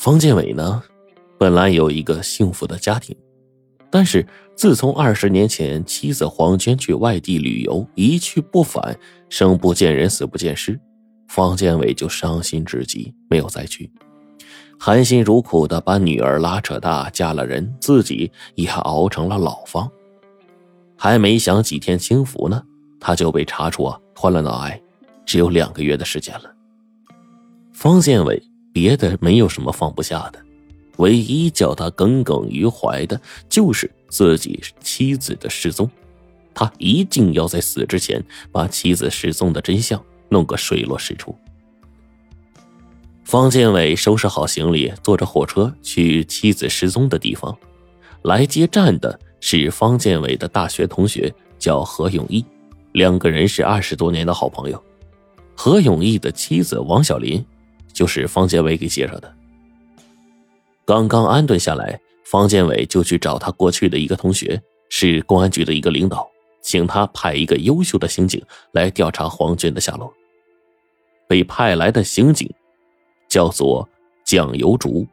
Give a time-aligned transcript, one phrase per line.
[0.00, 0.80] 方建伟呢，
[1.36, 3.16] 本来有一个幸福的家庭，
[3.90, 4.24] 但是
[4.54, 8.96] 自从二十年前妻子黄娟去外地旅游一去不返，
[9.28, 10.78] 生不见人死不见尸，
[11.26, 13.90] 方建伟就伤心至极，没有再去，
[14.78, 19.90] 含辛茹苦的把女儿拉扯大，嫁了人，自己也熬成了老方。
[20.96, 22.62] 还没享几天清福呢，
[23.00, 24.80] 他就被查出啊患了脑癌，
[25.26, 26.54] 只有两个月的时间了。
[27.72, 28.40] 方建伟
[28.78, 30.38] 别的没有什么放不下的，
[30.98, 35.90] 唯一叫他耿耿于怀的就是自己妻子的失踪，
[36.54, 41.34] 他一定要在死之前把妻子失踪的真相弄个水落石出。
[43.24, 47.58] 方建伟收拾好行李，坐着火车去妻子失踪的地方，
[48.22, 49.18] 来接站的。
[49.40, 52.44] 是方建伟的大学同学，叫何永义，
[52.92, 54.80] 两个人是二十多年的好朋友。
[55.56, 57.44] 何永义的妻子王小林，
[57.98, 59.34] 就是方建伟给介绍的。
[60.84, 66.30] 刚刚安顿下来，方建伟就去找他过去的一个同学，是公安局的一个领导，
[66.62, 68.40] 请他派一个优秀的刑警
[68.70, 70.14] 来调查黄娟的下落。
[71.26, 72.48] 被派来的刑警
[73.28, 73.88] 叫做
[74.24, 75.04] 蒋油竹，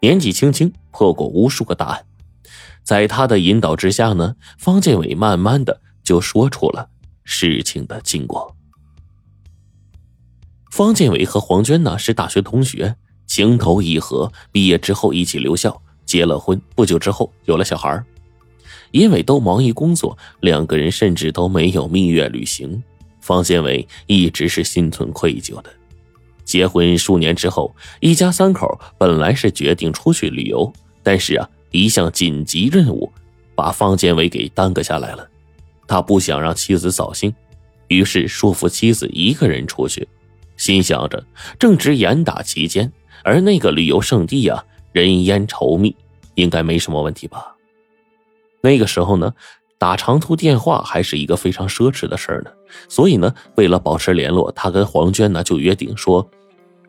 [0.00, 2.06] 年纪轻轻，破过无数个大案。
[2.84, 6.88] 在他的引导之下呢，方建伟慢慢的就说出了
[7.24, 8.54] 事情的经过。
[10.70, 12.94] 方建伟和黄娟呢是大学同学，
[13.26, 18.02] 情投意合，毕业之后一起留校，结了婚，不久之后有了小孩。
[18.92, 22.82] 因为都忙于工作，两个人甚至都没有蜜月旅行。
[23.20, 25.70] 方建伟一直是心存愧疚的。
[26.44, 31.48] 结婚数年之后，一家三口本来是决定出去旅游，但是啊。
[31.72, 33.12] 一项紧急任务，
[33.54, 35.30] 把方建伟给耽搁下来了。
[35.86, 37.32] 他不想让妻子扫兴，
[37.86, 40.08] 于是说服妻子一个人出去，
[40.60, 41.24] 心想着
[41.58, 42.92] 正值严打期间，
[43.24, 45.96] 而那个旅游胜地呀，人烟稠密，
[46.34, 47.56] 应该没什么问题吧。
[48.60, 49.32] 那个时候呢，
[49.78, 52.50] 打长途电话还是一个非常奢侈的事儿呢。
[52.88, 56.30] 所以呢，为了保持联络，他跟黄娟呢就约定说，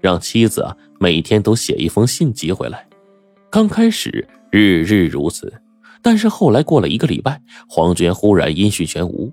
[0.01, 2.87] 让妻子啊每天都写一封信寄回来。
[3.49, 4.27] 刚开始。
[4.53, 5.61] 日日如此，
[6.01, 9.31] 但是后来过了一个礼拜，黄娟忽然音讯全无。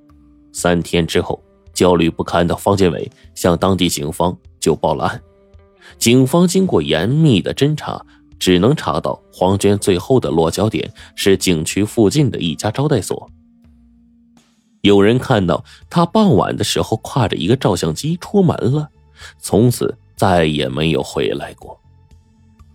[0.52, 1.42] 三天之后，
[1.72, 5.22] 焦虑不堪的方建伟向当地警方就报了案。
[5.98, 8.04] 警方经过严密的侦查，
[8.38, 13.30] 只能查到黄娟最后的落脚点是景区附近的一家招待所。
[14.82, 18.88] 有人看到他傍晚的时候挎着一个照相机出门了，
[19.38, 21.80] 从此再也没有回来过。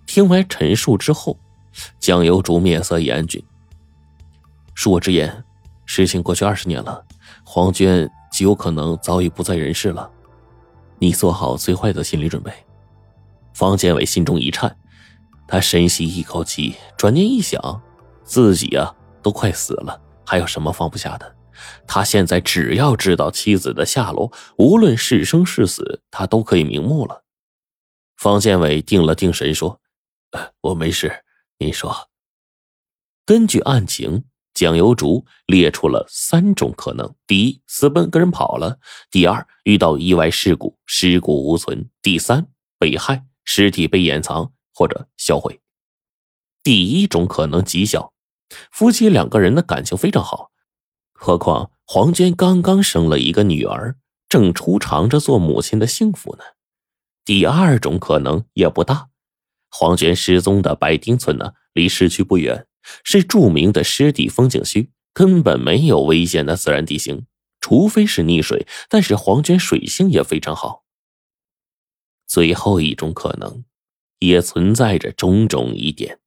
[0.05, 1.37] 听完陈述之后。
[1.99, 3.43] 蒋油竹面色严峻。
[4.75, 5.43] 恕我直言，
[5.87, 7.03] 事情过去二十年了，
[7.43, 10.09] 黄娟极有可能早已不在人世了。
[10.97, 12.51] 你做好最坏的心理准备。
[13.53, 14.75] 方建伟心中一颤，
[15.47, 17.79] 他深吸一口气，转念一想，
[18.23, 21.35] 自己呀都快死了，还有什么放不下的？
[21.85, 27.23] 他现在只要知道妻子的下落，无论是生是死，他都可以瞑目了。
[28.17, 29.79] 方建伟定了定神，说
[30.61, 31.23] ：“我没事。”
[31.59, 32.09] 你说，
[33.25, 38.77] 根据案情，蒋油竹列出了三种可能：第一，私奔跟人跑了；
[39.09, 42.47] 第二，遇到意外事故，尸骨无存；第三，
[42.77, 45.59] 被害，尸体被掩藏或者销毁。
[46.61, 48.13] 第一种可能极小，
[48.71, 50.51] 夫妻两个人的感情非常好，
[51.13, 53.97] 何况黄娟刚刚生了一个女儿，
[54.29, 56.43] 正初尝着做母亲的幸福呢。
[57.25, 59.09] 第二种可能也不大。
[59.69, 62.67] 黄娟失踪的白丁村呢，离市区不远，
[63.03, 67.25] 是著名的湿地风景区，根本没有危险的自然地形，
[67.61, 68.67] 除非是溺水。
[68.89, 70.83] 但是黄娟水性也非常好。
[72.27, 73.63] 最后一种可能，
[74.19, 76.19] 也存在着种种疑点。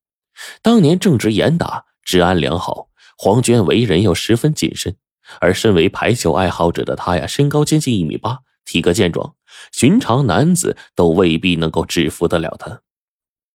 [0.63, 4.97] 当年正值严打，治安良好，黄娟为人又十分谨慎，
[5.41, 9.35] 而身为排球爱好者的她呀，身高接近一米八，体格健壮，
[9.73, 12.83] 寻常男子都未必能够制服得了她。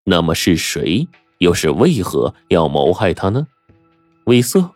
[0.05, 1.07] 那么是谁？
[1.39, 3.47] 又是为何要谋害他呢？
[4.25, 4.71] 为色？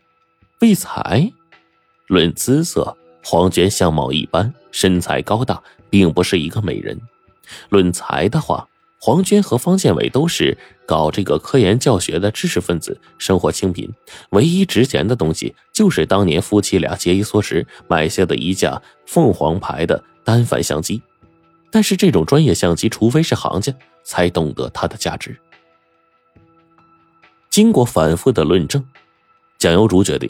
[0.61, 1.31] 为财？
[2.07, 6.99] 论姿色，黄娟相貌一般，身材高大，并不是一个美人。
[7.69, 8.67] 论才的话，
[8.97, 13.91] 黄娟和方建伟都是搞这个科研教学的知识分子，生活清贫，
[14.29, 21.01] 唯一值钱的东西就是当年夫妻俩节衣缩食买下的一架凤凰牌的单反相机。
[21.69, 23.73] 但是这种专业相机，除非是行家。
[24.05, 25.39] 才懂得它的价值。
[27.53, 28.83] 经过反复的论证，
[29.59, 30.27] 蒋油竹决定，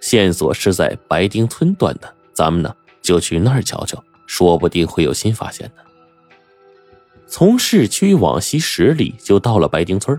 [0.00, 5.84] 线索是在白丁村断的，咱们呢就去那儿瞧瞧，说不定会有新发现的。
[7.26, 10.18] 从市区往西十里就到了白丁村。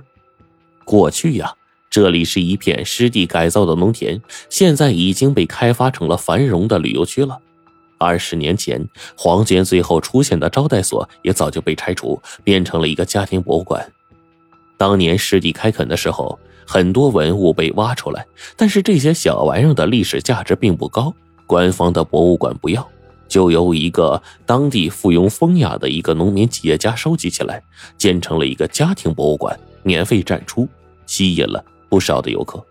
[0.86, 1.52] 过去呀，
[1.90, 4.22] 这里是一片湿地改造的农田，
[4.52, 7.40] 现在已经被开发成了繁荣的旅游区了。
[7.98, 8.88] 二十年前，
[9.18, 13.92] 黄娟最后出现的招待所也早就被拆除，变成了一个家庭博物馆。
[14.84, 16.38] 当年湿地开垦的时候，
[16.68, 18.28] 很多文物被挖出来，
[18.58, 21.14] 但是这些小玩意儿的历史价值并不高，
[21.48, 22.86] 官方的博物馆不要，
[23.30, 27.64] 就由一个当地附庸风雅的一个农民企业家收集起来，
[27.98, 30.68] 建成了一个家庭博物馆，免费展出，
[31.06, 32.62] 吸引了不少的游客。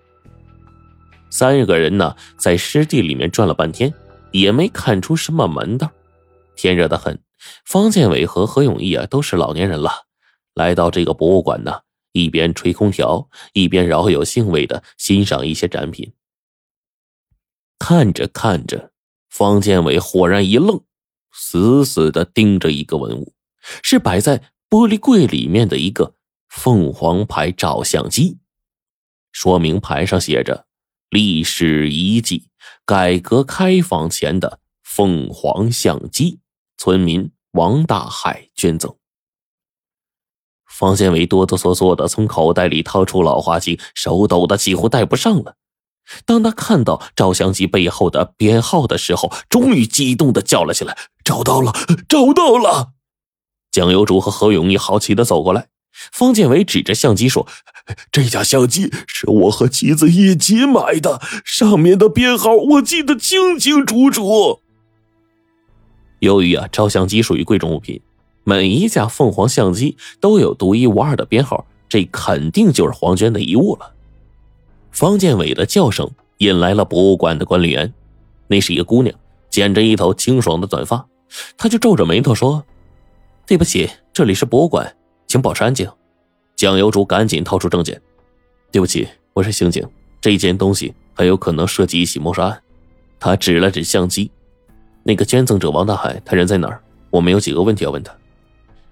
[1.31, 3.91] 三个人呢，在湿地里面转了半天。
[4.33, 5.91] 也没看出什么门道，
[6.57, 7.19] 天热的很。
[7.65, 9.91] 方建伟和何永义啊，都是老年人了，
[10.53, 11.81] 来到这个博物馆呢，
[12.13, 16.13] 一边吹空调，一边饶有兴味的欣赏一些展品。
[17.79, 18.93] 看着看着，
[19.29, 20.85] 方建伟忽然一愣，
[21.33, 23.35] 死死的盯着一个文物，
[23.83, 24.39] 是摆在
[24.71, 26.15] 玻璃柜里面的一个
[26.49, 28.39] 凤凰牌照相机，
[29.33, 30.67] 说明牌上写着
[31.11, 32.49] “历史遗迹”。
[32.85, 36.41] 改革开放前的凤凰相机，
[36.77, 38.97] 村民王大海捐赠。
[40.73, 45.57] 方建伟哆哆嗦嗦的从口袋里掏出老花镜，手抖的几乎戴不上了。
[46.25, 51.73] 当他看到照相机背后的编号的时候，终于激动的叫了起来：“找到了，
[52.09, 52.93] 找到了！”
[53.71, 55.69] 蒋有竹和何勇义好奇的走过来。
[56.11, 57.47] 方建伟指着相机说
[58.11, 64.61] ：“这架相机是我和妻子一起买的，上面的编号我记得清清楚楚。”
[66.21, 68.01] 由于啊，照相机属于贵重物品，
[68.45, 73.95] 每一架凤凰相机都有独一无二的编号，这肯定就是黄娟的遗物了。
[74.91, 77.93] 方建伟的叫声引来了博物馆的管理员，
[78.49, 79.15] 那是一个姑娘，
[79.49, 81.07] 剪着一头清爽的短发，
[81.57, 82.65] 她就皱着眉头说
[83.47, 84.97] ：“对不起，这里是博物馆。”
[85.29, 85.89] 请保持安静。
[86.57, 87.99] 蒋有主赶紧掏出证件。
[88.71, 89.83] 对不起，我是刑警，
[90.21, 92.63] 这件东西很有可能涉及一起谋杀案。
[93.19, 94.31] 他指了指相机。
[95.05, 96.83] 那个捐赠者王大海，他人在哪儿？
[97.09, 98.13] 我们有几个问题要问他。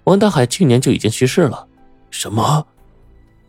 [0.05, 1.67] 王大海去年就已经去世了。
[2.09, 2.65] 什么？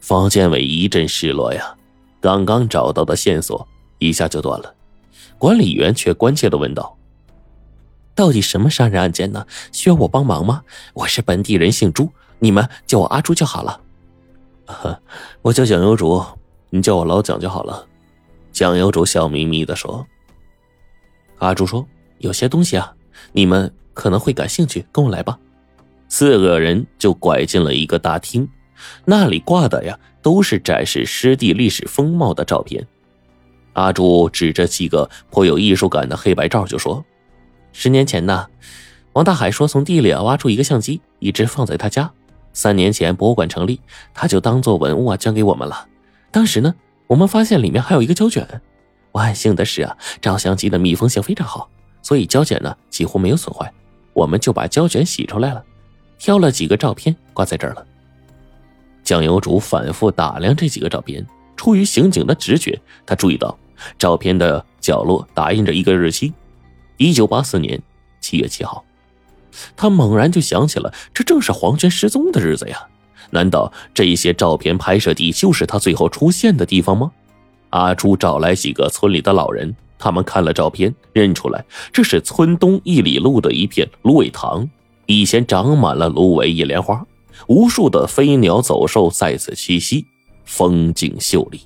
[0.00, 1.76] 方建伟一阵失落呀，
[2.20, 3.66] 刚刚找到的线索
[3.98, 4.74] 一下就断了。
[5.38, 6.96] 管理员却关切的问道
[8.14, 9.46] ：“到底什么杀人案件呢？
[9.72, 10.62] 需要我帮忙吗？
[10.94, 13.80] 我是本地人，姓朱。”你们叫我阿朱就好了，
[15.42, 16.20] 我叫蒋有主，
[16.70, 17.86] 你叫我老蒋就好了。
[18.50, 20.04] 蒋有主笑眯眯的说
[21.38, 21.86] ：“阿朱说，
[22.18, 22.92] 有些东西啊，
[23.30, 25.38] 你们可能会感兴趣，跟我来吧。”
[26.14, 28.46] 四个人就拐进了一个大厅，
[29.06, 32.86] 那里挂的呀都是展示湿地历史风貌的照片。
[33.72, 37.02] 阿朱指着几个颇有艺术感的黑白照就说
[37.72, 38.46] ：“十年前呢，
[39.14, 42.12] 王大海说从地里啊挖出一个相机，一直放在他家。”
[42.52, 43.80] 三年前博物馆成立，
[44.12, 45.88] 他就当做文物啊捐给我们了。
[46.30, 46.74] 当时呢，
[47.06, 48.46] 我们发现里面还有一个胶卷。
[49.12, 51.70] 万幸的是啊，照相机的密封性非常好，
[52.02, 53.72] 所以胶卷呢几乎没有损坏。
[54.12, 55.64] 我们就把胶卷洗出来了，
[56.22, 57.84] 挑了几个照片挂在这儿了。
[59.02, 61.26] 酱油主反复打量这几个照片，
[61.56, 63.58] 出于刑警的直觉，他注意到
[63.98, 66.32] 照片的角落打印着一个日期：
[66.96, 67.82] 一九八四年
[68.20, 68.84] 七月七号。
[69.74, 72.86] 他猛然就想起了，这正是黄娟失踪的日子呀！
[73.30, 77.10] 难道这些照片拍摄地就是他最后出现的地方吗？
[77.70, 84.70] 阿朱找来几个村里的老人，他们看了照片，认出来这是村东一里路的一片芦苇塘，
[85.06, 87.04] 以前长满了芦苇一莲花，
[87.48, 90.06] 无数的飞鸟走兽在此栖息，
[90.44, 91.60] 风景秀丽。